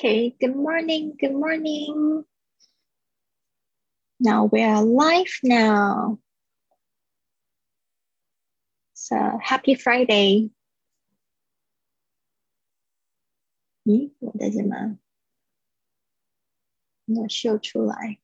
[0.00, 2.24] Okay, good morning, good morning.
[4.20, 6.18] Now we are live now.
[8.94, 10.50] So happy Friday.
[13.84, 14.98] 咦，我的怎么
[17.04, 18.18] 没有秀出来？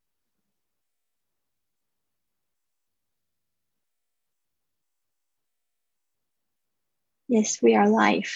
[7.29, 8.31] Yes, we are live.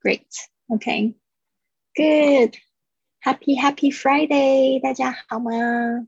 [0.00, 0.26] Great.
[0.68, 1.14] Okay.
[1.94, 2.56] Good.
[3.27, 4.79] Happy Happy Friday.
[4.79, 5.51] 大家好吗？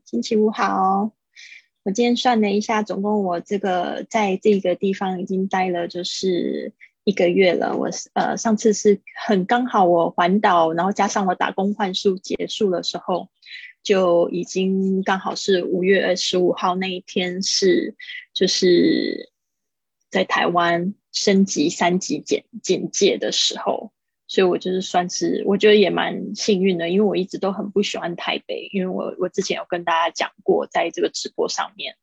[0.06, 1.12] 星期五好。
[1.82, 6.72] 我今天算了一下，总共我这个在这个地方已经待了就是
[7.04, 7.76] 一个月了。
[7.76, 13.28] 我呃上次是很刚好我环岛，然后加上我打工换宿结束的时候，
[13.82, 17.96] 就已经刚好是五月二十五号那一天是
[18.32, 19.30] 就是
[20.08, 23.92] 在台湾升级三级检警戒的时候。
[24.30, 31.96] 所以我就是算是，我觉得也蛮幸运的，因为我一直都很不喜欢台北，因为我我之前有跟大家讲过，在这个直播上面，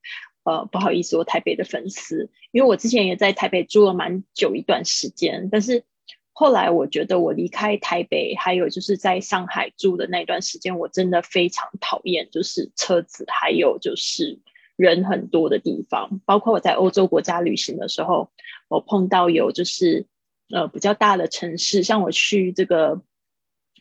[0.44, 5.86] 呃，不好意思，我台北的粉丝，因为我之前也在台北住了蛮久一段时间，但是
[6.34, 14.38] 后来我觉得我离开台北，还有就是在上海住的那段时间，我真的非常讨厌，就是车子，还有就是
[14.76, 18.30] 人很多的地方，包括我在欧洲国家旅行的时候，
[18.68, 20.06] 我碰到有就是。
[20.50, 23.02] 呃，比较大的城市，像我去这个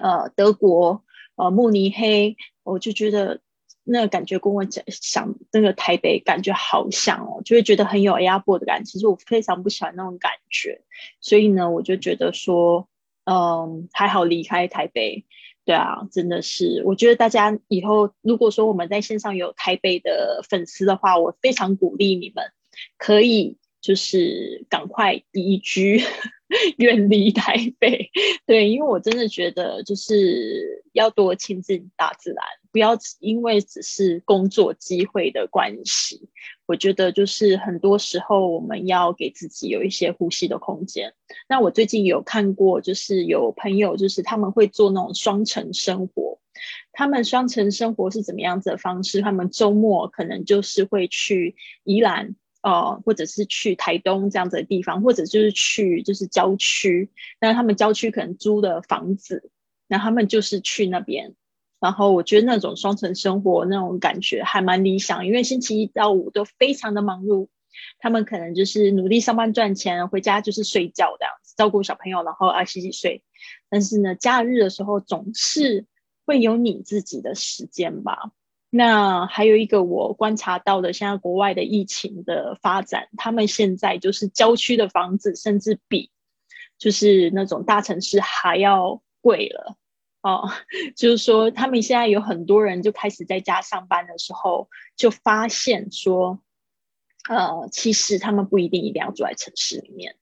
[0.00, 1.04] 呃德国
[1.36, 3.40] 呃慕尼黑，我就觉得
[3.84, 8.90] 那感觉跟我讲想那个台北感觉好像哦，就会觉得很有压迫的感觉。
[8.90, 10.82] 其实我非常不喜欢那种感觉，
[11.20, 12.88] 所以呢，我就觉得说，
[13.26, 15.24] 嗯，还好离开台北。
[15.64, 22.52] 对啊，真的是，我觉得大家以后如果说我们在线上有台北的粉丝的话，我非常鼓励你们
[22.98, 23.56] 可以。
[23.82, 26.02] 就是赶快移居，
[26.78, 28.10] 远离台北。
[28.46, 36.28] 对，因为我真的觉得，就是要多亲近大自然，不要因为只是工作机会的关系。
[36.66, 41.14] 我觉得，就是很多时候我们要给自己有一些呼吸的空间。
[41.48, 46.40] 那我最近有看过，就是有朋友，就是他们会做那种双城生活。
[46.92, 49.20] 他们双城生活是怎么样子的方式？
[49.20, 52.34] 他们周末可能就是会去宜兰。
[52.66, 57.08] 哦，或者是去台东这样子的地方，或者就是去就是郊区，
[57.40, 59.52] 那他们郊区可能租的房子，
[59.86, 61.36] 那他们就是去那边。
[61.78, 67.46] 然后我觉得那种双层生活那种感觉还蛮理想，因为星期一到五都非常的忙碌，
[68.00, 73.22] 他们可能就是努力上班赚钱，回家就是睡觉这样子，照顾小朋友，然后啊洗洗睡。
[73.70, 75.86] 但是呢，假日的时候总是
[76.24, 78.32] 会有你自己的时间吧。
[78.76, 86.10] 那还有一个我观察到的，现在国外的疫情的发展，他们现在就是郊区的房子，甚至比
[86.76, 89.76] 就是那种大城市还要贵了
[90.20, 90.50] 哦。
[90.94, 96.40] 就是说，他们现在有很多人就开始在家上班的时候，就发现说，
[97.30, 100.16] 呃，其实他们不一定一定要住在城市里面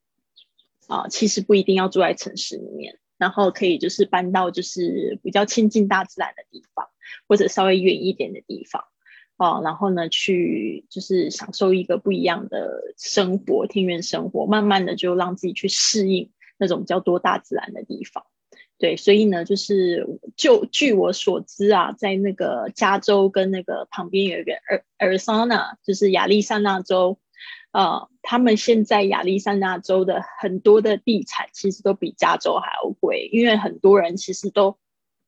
[0.86, 6.88] 啊，其实不一定要住在城市里面，然后可以就是搬到就是比较亲近大自然的地方。
[7.28, 8.84] 或者稍微远一点的地方，
[9.36, 18.24] 哦，然后呢，去就是享受一个不一样的生活，庭院生活，慢慢的就让自己去适应那种比较多大自然的地方。
[18.78, 20.06] 对，所以呢，就是
[20.36, 27.18] 就据我所知啊，在那个加州跟那个旁边有一个尔尔桑纳，就是亚利桑那州，
[27.72, 34.76] 呃，他们现在亚利桑那州的很多的地产其实都比加州还要贵，因为很多人其实都。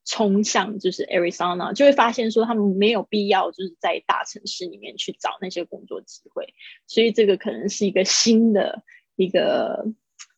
[0.08, 6.54] 冲向就是 Arizona，就会发现说他们没有必要就是在大城市里面去找那些工作机会，
[6.86, 8.84] 所以这个可能是一个新的
[9.16, 9.84] 一个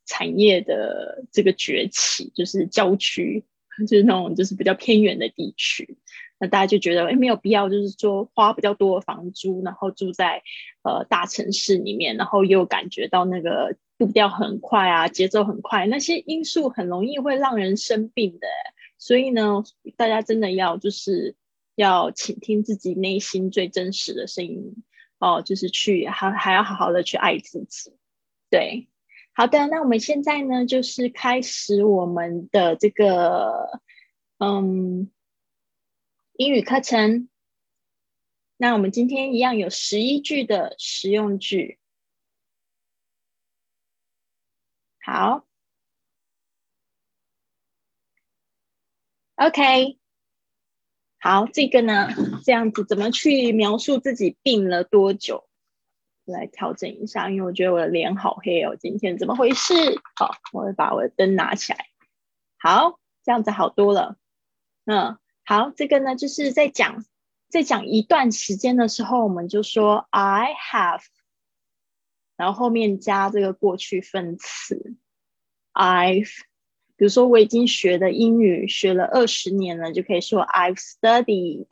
[0.06, 3.44] 产业的这个崛起，就是郊区，
[3.86, 5.98] 就是那种就是比较偏远的地区，
[6.40, 10.43] 那大家就觉得哎没有必要就是说花比较多的房租，然后住在
[10.82, 18.48] 呃大城市里面，然后又感觉到那个步调很快啊，节奏很快，那些因素很容易会让人生病的。
[18.98, 19.62] 所以呢，
[19.96, 21.36] 大家真的要就是
[21.76, 24.82] 要倾听自己内心最真实的声音
[25.18, 27.96] 哦，就是去还还要好好的去爱自己。
[28.50, 28.88] 对，
[29.32, 33.80] 好的，那我们现在呢，就是开始我们的这个
[34.38, 35.10] 嗯
[36.36, 37.28] 英语课程。
[38.56, 41.78] 那我们今天一样有十一句的实用句。
[45.00, 45.47] 好。
[49.38, 49.96] OK，
[51.20, 52.08] 好，这个呢，
[52.44, 55.49] 这样子怎么去描述自己病了多久？
[56.25, 59.75] 来调整一下，因为我觉得我的脸好黑哦，今天怎么回事？
[60.17, 61.87] 好，我会把我的灯拿起来。
[62.58, 64.17] 好，这样子好多了。
[64.87, 67.05] 嗯，好，这个呢就是在讲
[67.49, 71.05] 在讲一段时间的时候，我们就说 I have，
[72.37, 74.96] 然后后面加这个过去分词
[75.73, 76.47] I've。
[76.98, 81.66] 比如说我已经学的英语学了二十年了，就可以说 I've studied。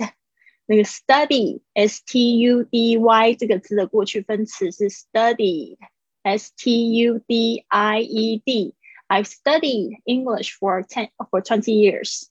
[0.68, 5.78] 那个 study s t u d y 这个字的过去分词是 studied
[6.22, 8.74] s t u d i e d。
[9.08, 12.28] I've studied English for ten for twenty years。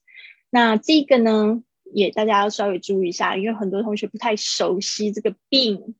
[0.50, 5.94] 那这个呢，也大家要稍微注意一下，因为很多同学不太熟悉这个 been。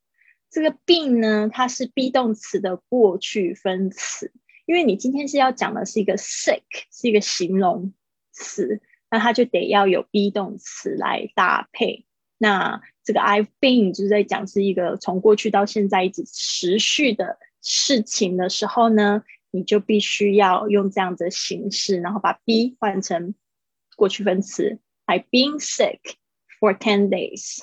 [0.51, 4.33] 这个 been 呢，它是 be 动词的过去分词。
[4.67, 7.95] 因为你今天是要讲的是一个 sick，是一个形容
[8.33, 12.05] 词，那它就得要有 be 动词来搭配。
[12.37, 23.35] 那这个 I've been 就是在讲是一个从过去到现在一直持续的事情的时候呢，你就必须要用这样的形式，然后把 be 换成
[23.97, 24.79] 过去分词。
[25.07, 26.01] I've been sick
[26.61, 27.61] for ten days。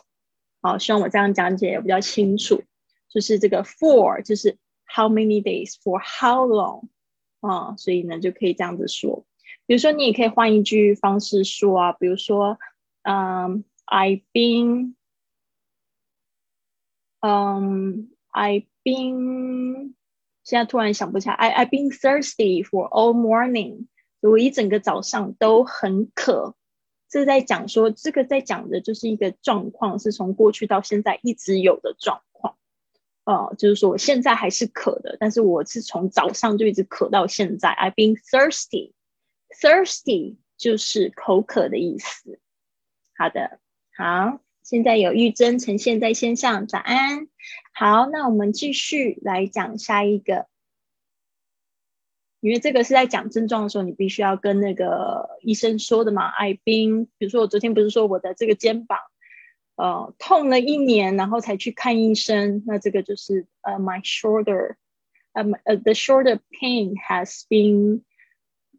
[0.62, 2.64] 好，希望我这样讲解也比较清楚。
[3.10, 4.58] 就是这个 for 就是
[4.88, 6.88] how many days for how long。
[7.48, 9.26] 啊，所以呢就可以这样子说，
[9.66, 12.58] 比如说你也可以换一句方式说啊，比如说，
[13.04, 14.96] 嗯，I've been，
[17.20, 19.94] 嗯，I've been，
[20.44, 23.88] 现在突然想不起来，I I've been thirsty for all morning，
[24.22, 26.56] 我一整个早上都很渴，
[27.10, 32.22] 这在讲说这个在讲的就是一个状况，是从过去到现在一直有的状。
[33.26, 37.70] 呃，就是说我现在还是渴的，但是我是从早上就一直渴到现在。
[37.70, 38.92] I've been thirsty.
[39.62, 42.40] Thirsty 就是口渴的意思。
[43.16, 43.60] 好的，
[43.96, 47.28] 好，现在有玉珍呈现在线上，早安。
[47.74, 50.48] 好，那我们继续来讲下一个，
[52.42, 56.30] 因为这个是在讲症状的时候，你必须要跟那个医生说的嘛。
[56.32, 59.00] I've been，比如说我昨天不是说我的这个肩膀。
[59.84, 62.64] 呃，痛了一年，然后才去看医生。
[62.66, 64.76] 那这个就是呃，my shoulder，
[65.34, 68.04] 呃呃，the shoulder pain has been，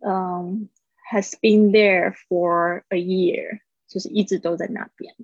[0.01, 0.71] 嗯
[1.13, 5.15] ，has been there for a year，就是一直都在那边。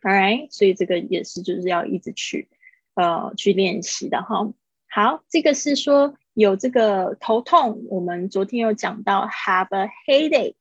[0.00, 2.48] All right，所以这个也是就是要一直去
[2.94, 4.54] 呃去练习的哈。
[4.88, 10.54] 好，这个是说有这个头痛，我们昨天有讲到 have a headache，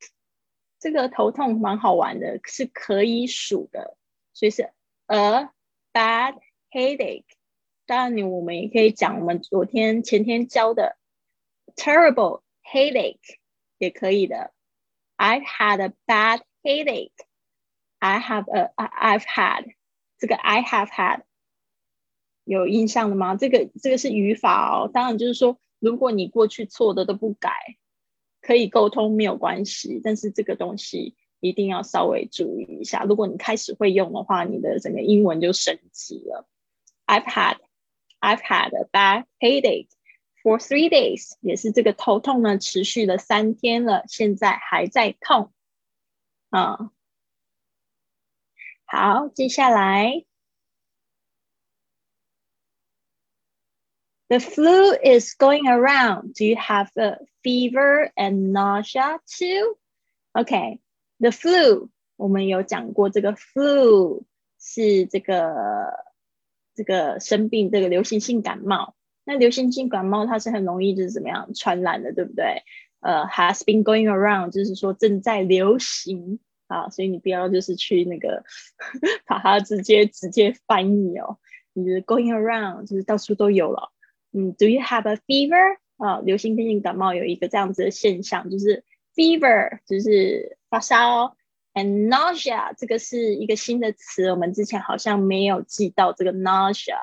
[0.81, 3.95] 这个头痛蛮好玩的，是可以数的。
[4.35, 4.69] 所以是
[5.07, 5.49] a
[5.93, 6.35] bad
[6.69, 7.23] headache。
[7.87, 10.97] 当然，你我们也可以讲我们昨天前天教的
[11.75, 13.37] terrible headache
[13.77, 14.51] 也可以的。
[15.17, 17.13] I've had a bad headache.
[17.99, 19.73] I have a I've had
[20.17, 21.21] 这个 I have had
[22.43, 23.35] 有印象的吗？
[23.35, 24.91] 这个这个是语法哦。
[24.93, 27.51] 当然就是说，如果你过去错的都不改，
[28.41, 30.01] 可以沟通没有关系。
[30.03, 31.15] 但是这个东西。
[31.44, 36.46] 一定要稍微注意一下，如果你开始会用的话，你的整个英文就升级了。
[37.06, 37.56] I've had,
[38.20, 39.88] I've had a bad headache
[40.42, 45.52] for three days，也是这个头痛呢，持续了三天了，现在还在痛。
[46.50, 46.90] 啊，
[48.84, 50.24] 好，接下来，
[54.28, 56.34] The flu is going around.
[56.34, 59.76] Do you have a fever and nausea too?
[60.32, 60.78] Okay.
[61.19, 64.23] The flu，我们有讲过，这个 flu
[64.59, 65.93] 是这个
[66.75, 68.95] 这个生病，这个流行性感冒。
[69.23, 72.63] 那流行性感冒它是很容易就是怎么样传染的，对不对？
[72.99, 78.43] 呃，has been going around，就是说正在流行啊，所以你不要就是去那个
[79.25, 81.37] 把它直接直接翻译哦，
[81.73, 83.91] 你是 going around 就是到处都有了。
[84.31, 85.77] 嗯，Do you have a fever？
[85.97, 88.83] 啊，流行性感冒有一个这样子的现象，就是
[89.14, 90.56] fever 就是。
[90.70, 91.34] 发烧，
[91.74, 96.96] and nausea 这个是一个新的词，我们之前好像没有记到这个 nausea。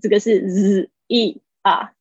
[0.00, 1.94] 这个是 z e 啊，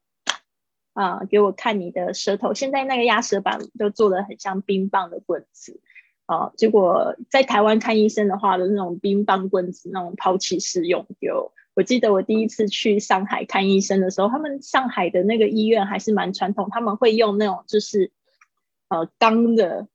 [0.92, 2.54] 啊，给我看你的舌头。
[2.54, 5.80] 现在那个压舌板都做的很像冰棒的棍子
[6.26, 11.52] 啊，结果在台湾看医生的话的那种冰棒棍子，那种抛弃式用丢。
[11.74, 18.12] 我记得我第一次去上海看医生的时候，他们上海的那个医院还是蛮传统，他们会用那种就是
[18.88, 19.88] 呃钢的，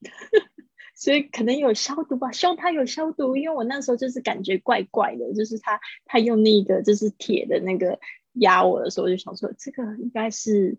[0.96, 3.36] 所以可能有消毒吧，希望他有消毒。
[3.36, 8.00] 因为我那时候就是感觉怪怪的，就是他他用那个就是铁的那个
[8.32, 10.78] 压我的时候，就想说这个应该是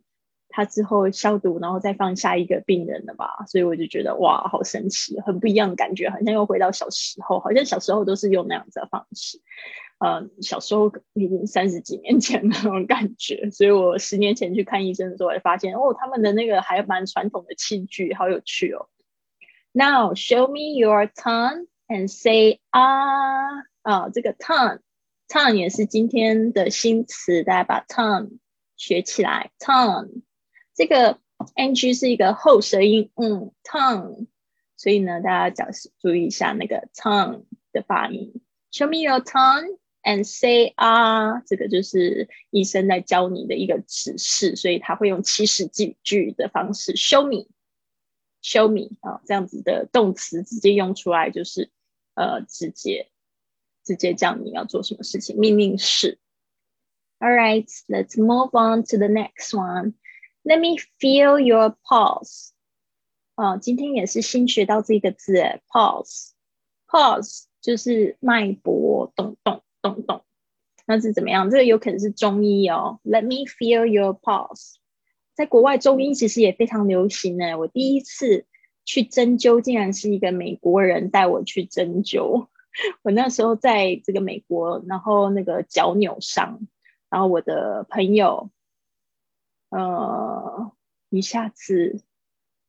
[0.49, 3.45] 他之后消毒，然后再放下一个病人的吧。
[3.47, 9.39] 所以我就觉得哇，好神奇，很不一样的感觉，好像又回到小时候，好像小时候都是用那样子的方式。
[9.99, 18.87] 呃，小时候已经三十几年前那种感觉，所以我十年前去看医生的时候，也发现哦，他们的那个还蛮传统的器具，好有趣哦。
[19.73, 28.39] Now show me your tongue and say 啊啊，这个 tongue，tongue 也是今天的新词，大家把 tongue
[28.77, 29.51] 学起来。
[29.59, 30.21] tongue
[30.73, 31.19] 这个
[31.57, 34.27] ng 是一个后舌音，嗯，tongue，
[34.77, 35.67] 所以呢，大家讲
[35.99, 38.41] 注意一下那个 tongue 的发音。
[38.71, 39.77] Show me your tongue。
[40.09, 51.69] And say 啊，这个就是医生在教你的一个指示，所以他会用祈使句句的方式，show me，show me 啊，这样子的动词直接用出来就是
[52.15, 53.11] 呃，直接
[53.83, 56.17] 直接叫你要做什么事情，命令式。
[57.19, 59.93] All right, let's move on to the next one.
[60.41, 62.49] Let me feel your pulse.
[63.35, 65.35] 啊，今天也是新学到这个字
[65.67, 69.61] ，pulse，pulse 就是脉搏动动。
[69.81, 70.23] 动动，
[70.85, 71.49] 那是怎么样？
[71.49, 72.99] 这个有可能是中医哦。
[73.03, 74.75] Let me feel your pulse。
[75.33, 77.57] 在国外，中医其实也非常流行呢。
[77.57, 78.45] 我第一次
[78.83, 82.47] 去针灸，竟然是一个美国人带我去针灸。
[83.03, 86.59] 我那时候在这个美国，然后那个脚扭伤，
[87.09, 88.49] 然后我的朋友，
[89.69, 90.71] 呃，
[91.09, 92.01] 一下子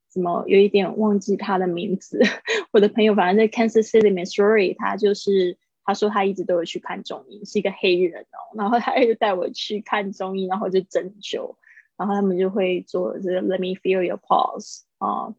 [0.09, 2.21] 怎么有一点忘记他的名字？
[2.73, 5.59] 我的朋友反正在 Kansas City, Missouri，他就是。
[5.91, 8.39] 他说他一直都有去看中医，是一个黑人哦。
[8.57, 11.57] 然后他就带我去看中医，然后就针灸，
[11.97, 15.35] 然后他们就会做这个 Let me feel your pulse 啊，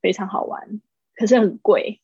[0.00, 0.80] 非常好玩，
[1.14, 2.00] 可是很贵，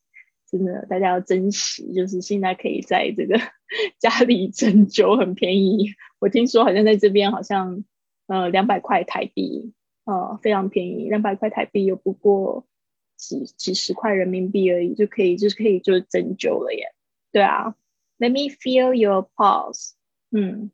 [0.46, 1.94] 真的大家要珍惜。
[1.94, 3.40] 就是现在可以在这个
[3.98, 7.82] 家里针灸很便宜，我听说好像在这边好像
[8.26, 9.72] 呃两百块台币
[10.04, 12.66] 啊，非常便宜，两百块台币又不过
[13.16, 16.92] 几几十块人民币而已，就可以就是可以就针灸了耶。
[17.34, 17.74] 对啊
[18.20, 19.94] ，Let me feel your pulse。
[20.30, 20.70] 嗯，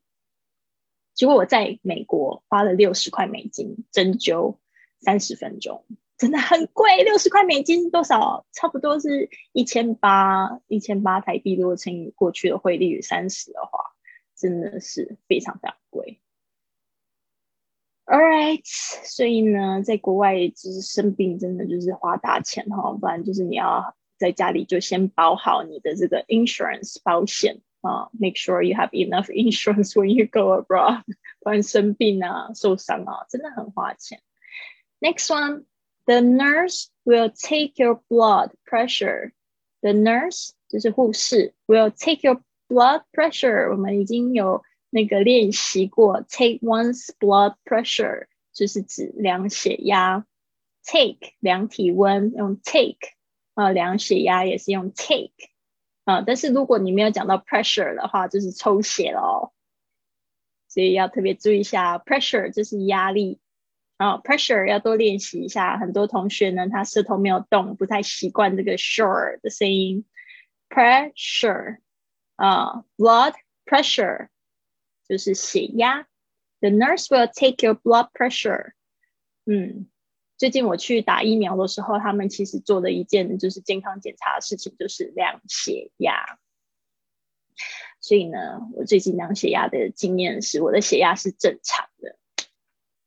[1.14, 4.58] 结果我在美国花了六十块美金针灸
[5.00, 5.86] 三十分钟，
[6.18, 7.02] 真的很贵。
[7.02, 8.44] 六十块美金多少？
[8.52, 11.54] 差不多是一千八，一千八台币。
[11.54, 13.96] 如果乘以过去的汇率三十的话，
[14.36, 16.20] 真的是非常非常贵。
[18.04, 23.96] All right，所以呢，在国外就是生病，真的就是花大钱哈，不然就是你要。
[24.19, 31.03] 在家里就先保好你的这个 insurance 保险啊，make sure you have enough insurance when you go abroad，
[31.41, 34.21] 不然生病啊、受伤啊，真的很花钱。
[34.99, 35.65] Next one,
[36.05, 39.33] the nurse will take your blood pressure.
[39.81, 43.69] The nurse 就是护士，will take your blood pressure。
[43.71, 50.25] 我们已经有那个练习过，take one's blood pressure 就是指量血压，
[50.83, 52.97] take 量体温用 take。
[53.54, 55.32] 呃，量血压也是用 take
[56.04, 59.52] 啊，但是如果你没有讲到 pressure 的话，就是抽血了哦。
[60.68, 63.40] 所以要特别注意一下，pressure 就是压力
[63.96, 65.76] 啊，pressure 要多练习一下。
[65.76, 70.06] 很多同学呢，他舌头没有动，不太习惯这个 sure 的声音。
[70.68, 71.78] pressure
[72.36, 73.34] 啊，blood
[73.66, 74.28] pressure
[75.08, 76.06] 就是血压。
[76.60, 78.74] The nurse will take your blood pressure。
[79.44, 79.88] 嗯。
[80.40, 86.38] 最近我去打疫苗的时候，他们其实做的一件就是健康检查的事情，就是量血压。
[88.00, 92.16] 所以呢，我最近量血压的经验是，我的血压是正常的，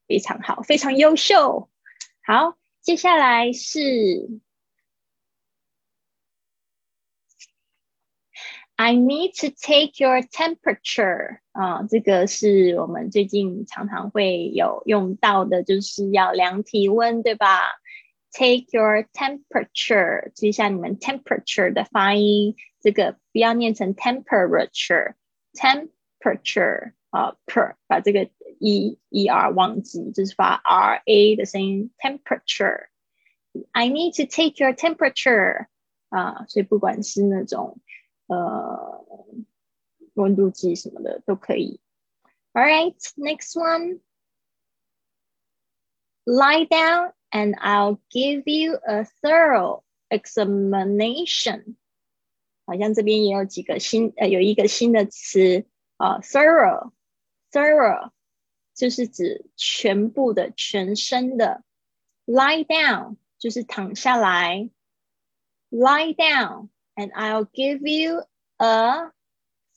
[0.07, 1.71] 非常好，非常优秀。
[2.23, 4.42] 好，接下来是。
[8.76, 17.80] I need to take your temperature 啊，这个是我们最近常常会有用到的，就是要量体温，对吧？
[18.30, 28.28] Take your temperature，记一下你们 temperature 的发音，这个不要念成 temperature，temperature 啊 per，把这个
[28.61, 31.90] e e r 忘记，就是发 r a 的声音。
[31.99, 35.66] temperature。I need to take your temperature
[36.11, 37.80] 啊，所以不管是那种
[38.26, 39.04] 呃
[40.14, 41.80] 温度计什么的都可以。
[42.52, 44.00] All right, next one.
[46.25, 51.76] Lie down and I'll give you a thorough examination.
[52.66, 55.64] 好像这边也有几个新呃有一个新的词
[55.97, 56.92] 啊，thorough
[57.50, 58.11] thorough
[58.75, 61.64] 就是指全部的、全身的。
[62.26, 64.68] Lie down 就是躺下来，
[65.70, 68.25] lie down and I'll give you
[68.58, 69.12] a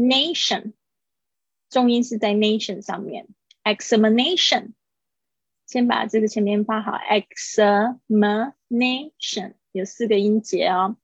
[0.00, 0.72] Nation，
[1.68, 3.28] 重音是在 nation 上面。
[3.64, 4.72] examination，
[5.66, 6.92] 先把这个前面发好。
[6.92, 8.54] examination
[9.72, 10.96] 有四个音节哦。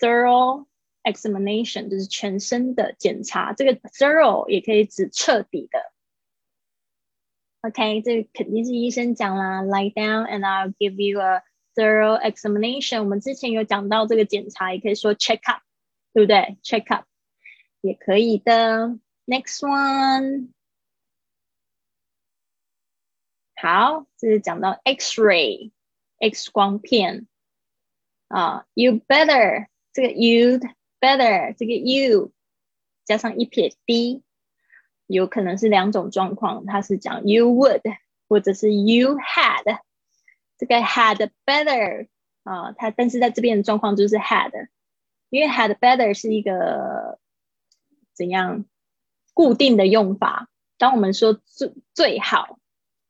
[0.00, 0.66] thorough
[1.04, 5.92] examination 就是全身的检查，这个 thorough 也可以指彻底的。
[7.60, 9.62] OK，这肯定是医生讲啦。
[9.62, 11.44] Lie down and I'll give you a
[11.76, 15.62] thorough examination，我们之前有讲到这个检查，也可以说 check up，
[16.12, 17.06] 对不对？check up
[17.85, 18.97] 也可以的。
[19.25, 20.49] Next one，
[23.55, 27.27] 好，这是讲到 X-ray，X 光片
[28.27, 28.65] 啊。
[28.73, 30.59] You better 这个 you
[30.99, 32.31] better 这个 you
[33.05, 34.23] 加上一撇 d，
[35.07, 37.81] 有可能是两种状况，它是讲 you would
[38.27, 39.79] 或者是 you had。
[40.57, 42.07] 这个 had better
[42.43, 44.69] 啊，它但是在这边的状况就是 had，
[45.29, 47.19] 因为 had better 是一个
[48.15, 48.65] 怎样
[49.33, 50.49] 固定的用法。
[50.77, 52.59] 当我们说最最好，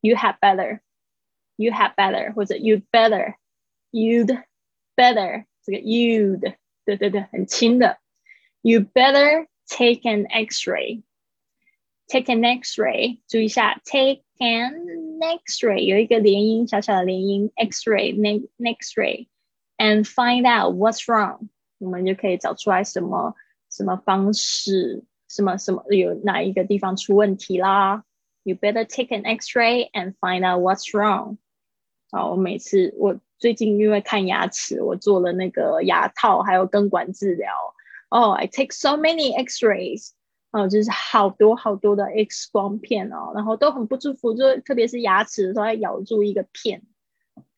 [0.01, 4.43] you had better，you had better，或者 you'd better，you'd
[4.95, 7.99] better，这个 you'd，对对对，很轻的，
[8.61, 19.27] you better take an X-ray，take an X-ray，注意一下，take an X-ray 有一个连音，小小的连音，X-ray n X-ray
[19.77, 23.35] and find out what's wrong，我们就可以找出来什么
[23.76, 28.04] 什么方式，什么什么有哪一个地方出问题啦。
[28.42, 31.36] You better take an X-ray and find out what's wrong。
[32.10, 37.52] 啊，我每次我最近因为看牙齿，我做了那个牙套还有根管治疗。
[38.08, 40.12] 哦，I take so many X-rays。
[40.52, 46.82] 哦，就是好多好多的 X 光片哦，然后都很不舒服，就特别是牙齿的时候要咬住一个片。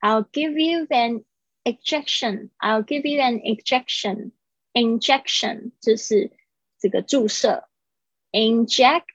[0.00, 1.24] I'll give you an
[1.62, 2.48] injection.
[2.58, 4.32] I'll give you an injection.
[4.72, 6.32] Injection 就是
[6.78, 7.68] 这个注射
[8.32, 9.10] Injection,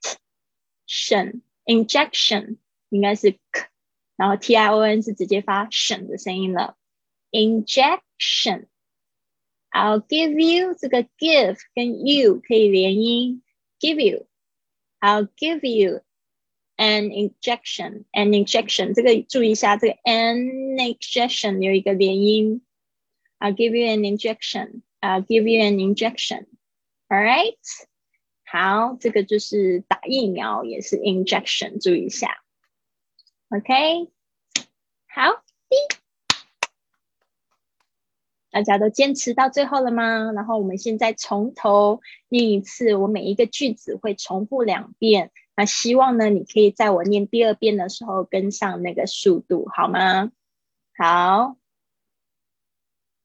[1.65, 2.57] injection
[2.89, 3.69] 应该是 k，
[4.15, 6.77] 然后 t i o n 是直接发省的声音了。
[7.31, 8.67] injection。
[9.74, 13.42] I'll give you 这个 give 跟 you 可以连音，
[13.78, 16.02] give you。I'll give you
[16.76, 22.62] an injection。an injection 这个注意一下，这个 an injection 有一个连音。
[23.38, 24.82] I'll give you an injection.
[25.00, 26.46] I'll give you an injection.
[27.08, 27.56] All right.
[28.44, 32.42] 好，这个就是打疫苗，也是 injection，注意一下。
[33.48, 34.10] OK，
[35.08, 35.42] 好，
[38.55, 40.31] 大家都坚持到最后了吗？
[40.31, 45.33] 然后我们现在从头念一次，我每一个句子会重复两遍。
[45.57, 50.31] 那希望呢，你可以在我念第二遍的时候跟上那个速度，好吗？
[50.97, 51.57] 好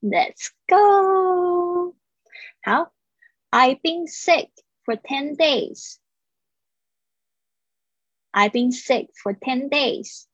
[0.00, 1.94] ，Let's go。
[2.62, 2.92] 好
[3.52, 4.48] ，I've been sick。
[4.84, 5.98] for 10 days.
[8.32, 10.26] I've been sick for 10 days.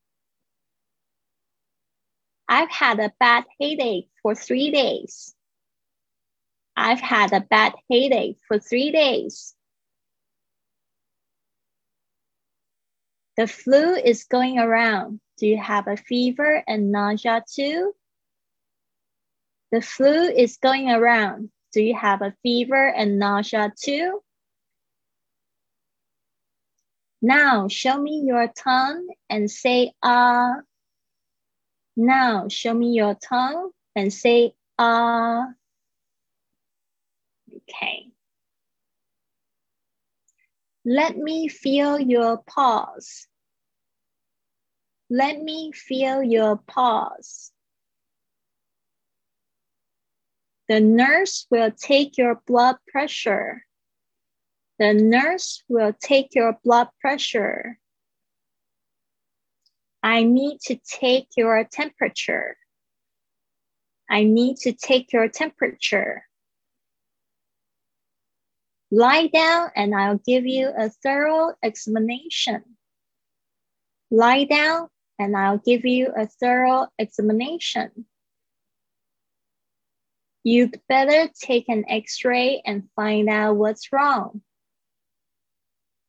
[2.49, 5.35] I've had a bad headache for three days.
[6.77, 9.55] I've had a bad headache for three days.
[13.37, 15.21] The flu is going around.
[15.39, 17.95] Do you have a fever and nausea too?
[19.73, 21.51] The flu is going around.
[21.73, 24.23] Do you have a fever and nausea too?
[27.21, 30.59] Now show me your tongue and say ah.
[30.59, 30.61] Uh.
[31.97, 35.49] Now show me your tongue and say ah.
[35.49, 35.53] Uh.
[37.57, 38.11] Okay.
[40.85, 43.27] Let me feel your paws.
[45.09, 47.51] Let me feel your paws.
[50.69, 53.65] The nurse will take your blood pressure.
[54.79, 57.79] The nurse will take your blood pressure.
[60.07, 62.57] I need to take your temperature.
[64.09, 66.23] I need to take your temperature.
[68.93, 72.63] Lie down and I'll give you a thorough examination.
[74.13, 74.87] Lie down
[75.19, 78.07] and I'll give you a thorough examination.
[80.45, 84.43] You'd better take an x ray and find out what's wrong.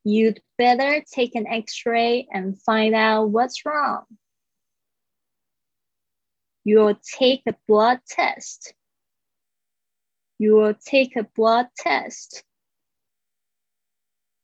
[0.06, 4.04] You'd better take an x ray and find out what's wrong.
[6.64, 8.74] You'll take a blood test.
[10.38, 12.42] You will take a blood test.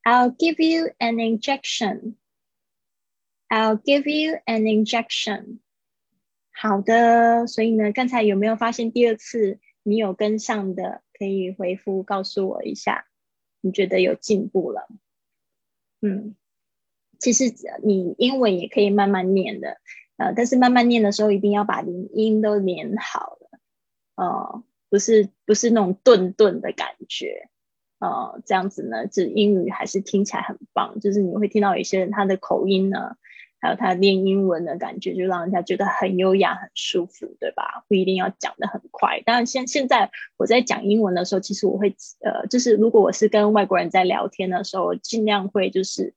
[0.07, 2.17] I'll give you an injection.
[3.51, 5.61] I'll give you an injection.
[6.53, 11.03] 好的，所以呢，刚才有没有发现第二次你有跟上的？
[11.19, 13.09] 可以回复告诉我一下，
[13.61, 14.89] 你觉得有进步了？
[16.04, 16.36] 嗯，
[17.18, 17.46] 其实
[17.82, 19.78] 你英文也可以慢慢念的，
[20.18, 23.60] 呃，但是慢慢念的时候一定要把连音都连好了，
[24.16, 27.50] 呃，不是不是那种顿顿的感觉。
[28.00, 31.00] 呃，这样子呢，这英语还是听起来很棒。
[31.00, 33.16] 就是你会听到有些人他的口音呢，
[33.64, 37.86] 还有他练英文的感觉，就让人家觉得很优雅、很舒服，对吧？
[37.88, 39.22] 不一定要讲的很快。
[39.26, 46.14] 当然，现现在我在讲英文的时候，其实我会呃，就是如果我是跟外国人在聊天的时候，尽量会就是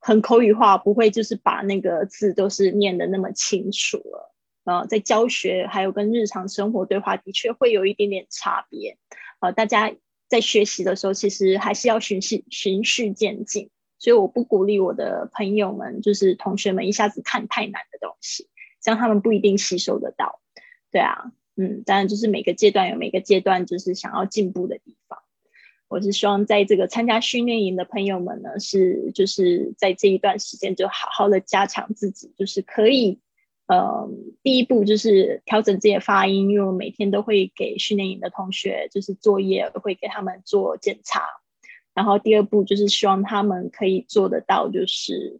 [0.00, 4.34] 很口语化，不会就是把那个字都是念的那么清楚了。
[4.64, 8.98] 呃，在教学还有跟日常生活对话，的确会有一点点差别。
[9.38, 9.94] 呃，大家。
[10.30, 13.68] 在学习的时候，其实还是要循序循序渐进，
[14.00, 18.48] 所以我不鼓励我的朋友们，就是同学们一下子看太难的东西，
[18.82, 20.40] 这样他们不一定吸收得到。
[20.90, 25.20] 对啊，嗯，当然就是每个阶段有每个阶段就是想要进步的地方。
[25.86, 33.20] 我是希望在这个参加训练营的朋友们呢，是就是在这一段时间就好好的加强自己，就是可以。
[33.66, 34.10] 呃，
[34.42, 41.22] 第一步就是调整自己的发音，因为我每天都会给训练营的同学就是作业，会给他们做检查。
[42.00, 45.38] 然后第二步就是希望他们可以做得到，就是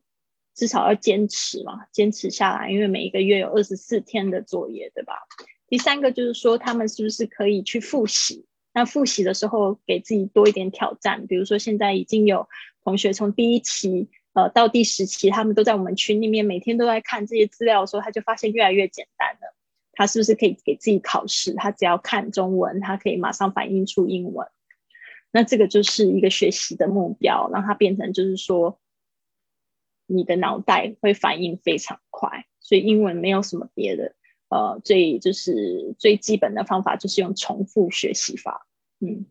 [0.55, 5.15] 至少要坚持嘛，坚持下来，因为每一个月有二十四天的作业，对吧？
[5.69, 8.45] 第三个就是说，他们是不是可以去复习？
[8.75, 12.47] 那复习的时候给自己多一点挑战，比如说现在已经有
[12.85, 14.11] 同学从第一期。
[14.33, 19.57] 呃，到第十期，他们都在我们群里面，每天都在看这些资料的时候，他就发现越来越简单了。
[19.93, 21.53] 他是不是可以给自己考试？
[21.55, 24.47] 他只要看中文，他可以马上反映出英文。
[25.31, 28.81] 那这个就是一个学习的目标，让它变成就是说，
[30.07, 32.47] 你的脑袋会反应非常快。
[32.59, 34.15] 所以英文没有什么别的，
[34.49, 38.67] 呃，最就是最基本的方法就是用重复学习法，
[39.01, 39.27] 嗯，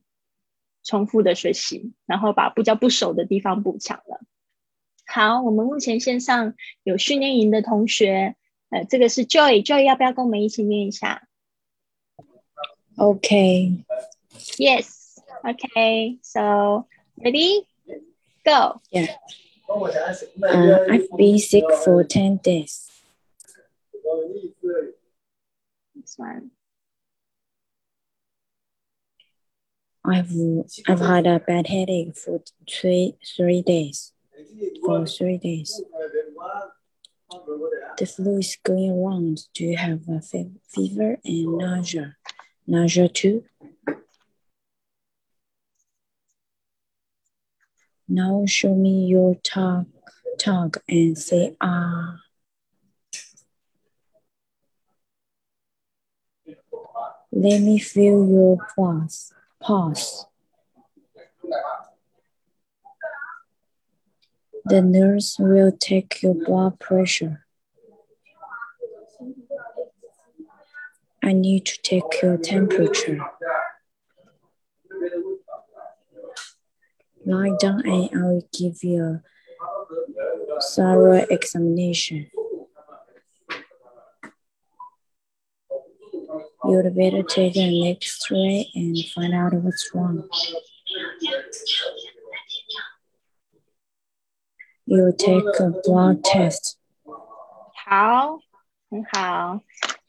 [0.83, 4.21] 重复的学习，然后把不叫不熟的地方补强了。
[5.05, 8.35] 好，我们目前线上有训练营的同学，
[8.69, 11.27] 呃，这个是 Joy，Joy 要不要跟我们一起念一下
[12.95, 13.83] ？Okay.
[15.43, 15.55] Yes.
[15.75, 16.17] Okay.
[16.21, 16.87] So
[17.23, 17.67] ready?
[18.45, 18.81] Go.
[18.91, 19.07] Yeah.
[19.69, 22.89] Uh, I've been sick for ten days.
[25.95, 26.51] This one.
[30.05, 30.31] I've
[30.87, 34.13] I've had a bad headache for three three days
[34.85, 35.81] for three days.
[37.97, 39.41] The flu is going around.
[39.53, 42.15] Do you have a fever and nausea?
[42.65, 43.43] Nausea too?
[48.11, 49.85] Now show me your tongue,
[50.39, 52.15] tongue and say ah.
[57.31, 59.31] Let me feel your pulse.
[59.61, 60.25] Pulse.
[64.65, 67.45] The nurse will take your blood pressure.
[71.23, 73.19] I need to take your temperature.
[77.28, 82.30] Lie down and I will give you a thorough examination.
[86.66, 90.28] You'd better take an x-ray and find out what's wrong.
[94.86, 96.76] You take a blood test.
[97.86, 98.40] 好，
[98.90, 99.62] 很好。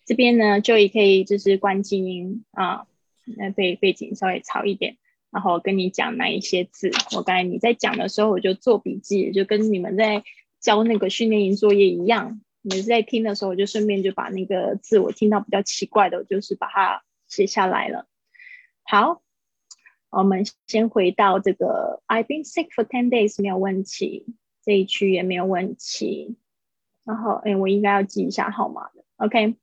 [0.05, 2.85] 这边呢，就也可以就是关静音啊，
[3.37, 4.97] 那背背景稍微吵一点，
[5.30, 6.90] 然后跟你讲哪一些字。
[7.16, 10.24] 我刚才你在讲的时候，我就做笔记，就跟你们在
[10.60, 12.40] 教那个训练营作业一样。
[12.62, 18.06] 每次在听的时候，我就顺便就把那个字我听到比较奇怪的，我就是把它写下来了。
[18.82, 19.22] 好，
[20.10, 24.26] 我们先回到这个 I've been sick for ten days 没有问题，
[24.62, 26.36] 这一句也没有问题。
[27.04, 29.04] 然后，哎，我应该要记一下号码的。
[29.16, 29.56] OK，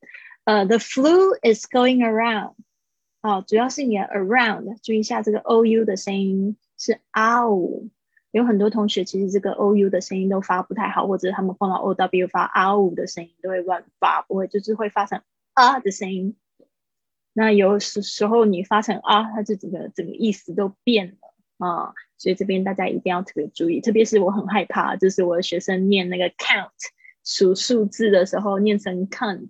[0.45, 2.55] 呃，The flu is going around。
[3.27, 7.89] 哦，主要是你的 around，注意一下这个 o u 的声音是 ow。
[8.31, 15.21] 有很多同学其实这个 o u 的声音都发不太好，或者他们碰到 o w 发 ow 的声音都会乱发，不会就是会发成
[15.53, 16.37] 啊的声音。
[17.33, 21.93] 那有时时候你发成啊，它就整个整个意思都变了啊。
[22.17, 26.69] 所以这边大家一定要特别注意，特别是我很害怕，就是我的学生念那个 count
[27.25, 29.49] 数数字的时候念成 can't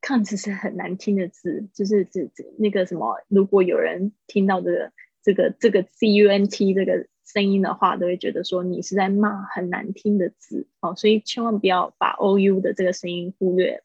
[0.00, 7.06] “count” 是很难听的字，就是指那个什么，如果有人听到这个这个这个 c u n t 这个。
[7.32, 13.84] 声音的话，都会觉得说你是在骂很难听的字哦，所以千万不要把 o u 的这个声音忽略。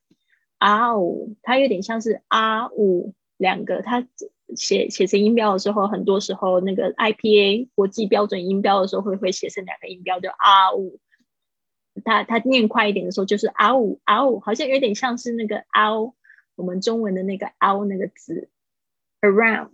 [0.57, 4.03] 啊呜，它有点像是啊呜两个，它
[4.55, 10.99] 写写成音标的时候，很多时候那个 IPA 国际标准音标的时候会会写成两个音标，就啊呜。
[12.03, 16.13] 它它念快一点的时候就是啊呜啊呜，好像有点像是那个嗷
[16.55, 18.49] 我们中文的那个嗷那个字
[19.21, 19.71] around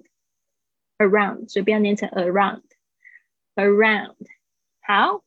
[0.97, 2.61] around，所以不要念成 around。
[3.53, 4.15] Around，
[4.79, 5.25] 好，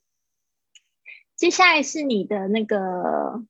[1.36, 3.44] 接下来是你的那个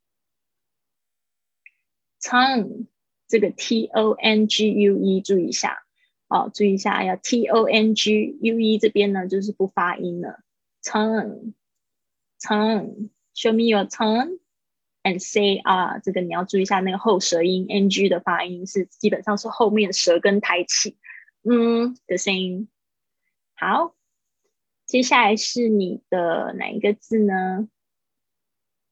[2.20, 2.87] tongue，
[3.28, 5.85] 这个 T O N G U E，注意一下
[6.26, 10.40] 哦，注意一下，要 T O N G U E 这边呢就是不发音了
[10.83, 11.54] ，tong
[12.40, 13.11] tong。
[13.35, 14.38] Show me your tongue
[15.03, 20.97] and say 啊，这个你要注意一下那个后舌音 N G 的发音是基本上是后面舌根抬起，
[21.42, 22.68] 嗯的声音。
[23.55, 23.94] 好。
[24.87, 27.70] 接下来是你的哪一个字呢？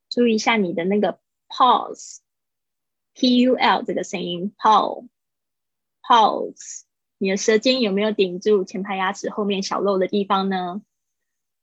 [0.09, 6.85] 注意一下你的那个 pause，p u l 这个声音，pause，pause，
[7.18, 10.81] 你的舌尖有没有顶住前排牙齿后面小漏的地方呢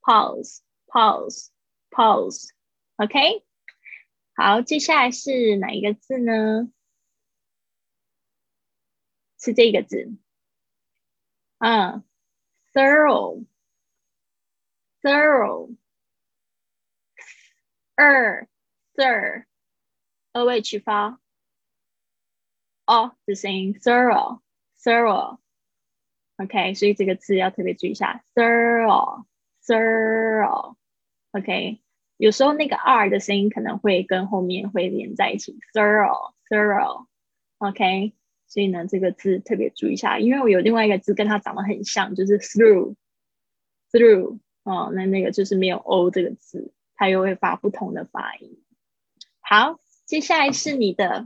[0.03, 2.49] ？pause，pause，pause
[2.99, 3.43] OK，。
[4.35, 6.71] 好，接下来是哪一个字呢？
[9.39, 10.17] 是这个字，
[11.59, 12.03] 嗯
[12.73, 13.45] ，thorough。
[15.01, 15.77] thorough，
[17.95, 18.49] 二
[18.95, 19.45] thir
[20.33, 21.21] o h 发
[22.85, 24.41] 哦的声音 thorough
[24.77, 29.25] thorough，OK，所以这个字要特别注意一下 thorough
[29.63, 30.75] thorough，OK，
[32.19, 38.13] 有时候那个 r 的声音可能会跟后面会连在一起 thorough thorough，OK，
[38.47, 42.95] 所以呢这个字特别注意一下，因为我有另外一个字跟它长得很像，就是 through
[43.91, 44.39] through。
[44.63, 48.61] 哦，那那个就是没有 o 这个字，它又会发不同的发音。
[49.39, 51.25] 好，接下来是你的，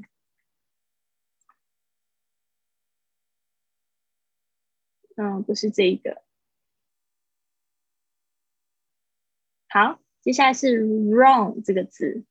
[5.18, 6.22] 嗯，不是这一个。
[9.68, 12.24] 好，接下来是 wrong 这个字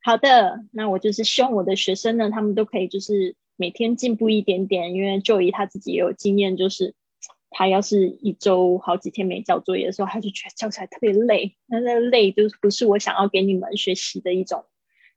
[0.00, 6.94] 好的，那我就是希望我的学生呢，他们都可以就是每天进步一点点，因为就以他自己也有经验，就是
[7.50, 14.64] 他要是一周好几天没交作业的时候，他就觉得交起来特别累，那那累就不是我想要给你们学习的一种。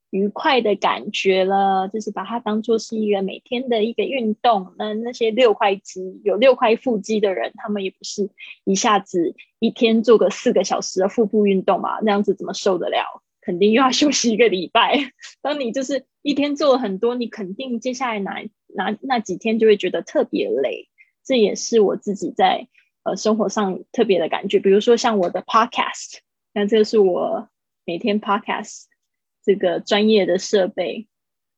[0.10, 4.74] 愉快的感觉了，就是把它当做是一个每天的一个运动。
[4.78, 8.30] 那那些六块肌有六块腹肌的人，他们也不是
[8.66, 12.02] 一下子一天做个四个小时的腹部运动嘛？
[12.02, 13.24] 那样子怎么受得了？
[13.40, 15.00] 肯定又要休息一个礼拜。
[15.42, 20.90] 当你就是一天做了很多，你肯定接下来哪哪那几天就会觉得特别累。
[21.24, 22.68] 这也是我自己在
[23.04, 24.60] 呃生活上特别的感觉。
[24.60, 26.20] 比如说像我的 podcast，
[26.54, 27.50] 那这个是我
[27.86, 28.86] 每天 podcast。
[29.44, 31.08] 这个专业的设备，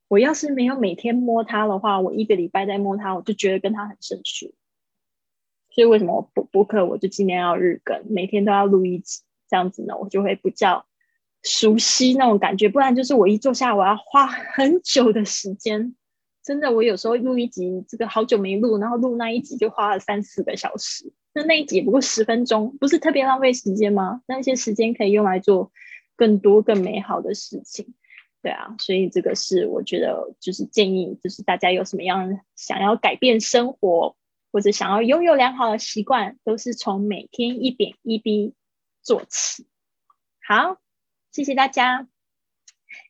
[0.08, 4.54] 我要是没有每天摸它的话，我一个礼拜再摸它，我就觉得跟它很生疏。
[5.70, 10.86] 所以为什么我播播客，我就尽量要日更，每天都要录一集，这样子呢，我就会比较
[11.42, 12.70] 熟悉那种感觉。
[12.70, 15.94] 不然就是我一坐下，我要花很久的时间。
[16.44, 21.12] 真的，我有时候录一集，这个好久没录，然后录那一集就花了三四个小时。
[21.34, 24.22] 那那一集不过十分钟，不是特别浪费时间吗？
[24.28, 25.72] 那些时间可以用来做。
[26.16, 27.96] 更多更美好的事情，
[28.44, 34.16] 对啊，所以这个是我觉得就是建议，就是大家有什么样想要改变生活
[34.52, 38.54] 或者想要拥有良好的习惯，都是从每天一点一滴
[39.02, 39.66] 做起。
[40.48, 40.78] 好，
[41.32, 42.08] 谢谢大家，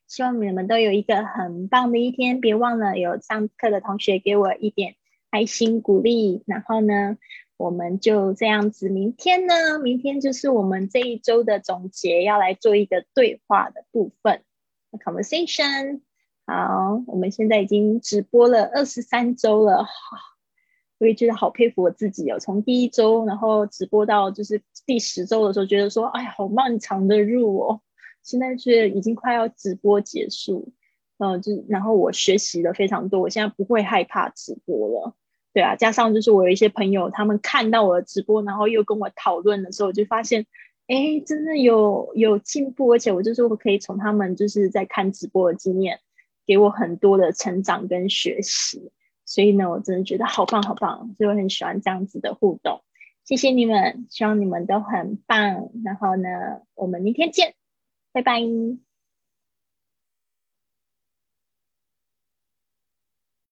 [0.06, 2.40] 希望你们都有一个很棒的一天。
[2.40, 4.94] 别忘了有上课的同学给我一点
[5.30, 7.16] 爱心鼓励，然后呢？
[7.56, 9.78] 我们就这样子，明天呢？
[9.78, 14.42] 明天就是我们这一周的总结，要来做一个对话的部分
[14.90, 16.00] ，conversation。
[16.46, 19.86] 好，我们现在已经直播了二十三周了，
[20.98, 22.40] 我也觉得好佩服我自己哦。
[22.40, 27.80] 从第一周，然后直播到就是第十周的时候，觉得说，哎呀，好漫长的路哦。
[28.24, 30.72] 现在是已经快要直播结束，
[31.18, 35.14] 嗯，就然后我学习了非常多，我现在不会害怕直播了。
[35.52, 40.46] 对啊，加上就是我有一些朋友，他们看到我的直播，然后又跟我讨论的时候，我就发现，
[40.88, 46.00] 哎，真的有有进步，而且我就是我可以从他们就是在看直播的经验，
[46.44, 48.90] 给我很多的成长跟学习。
[49.26, 52.82] 所以呢，我真的觉得好棒好棒，所以我很喜欢这样子的互动。
[53.24, 55.70] 谢谢你们，希望你们都很棒。
[55.84, 56.28] 然后呢，
[56.74, 57.54] 我们明天见，
[58.14, 58.93] 拜拜。